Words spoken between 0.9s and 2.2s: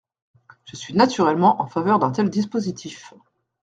naturellement en faveur d’un